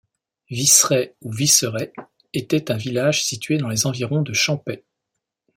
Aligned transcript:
Visserey 0.49 1.13
ou 1.21 1.31
Vicerey 1.31 1.93
était 2.33 2.71
un 2.71 2.75
village 2.75 3.23
situé 3.23 3.59
dans 3.59 3.67
les 3.67 3.85
environs 3.85 4.23
de 4.23 4.33
Champey. 4.33 4.83